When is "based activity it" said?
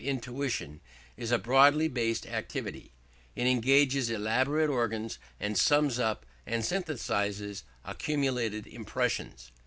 1.87-3.45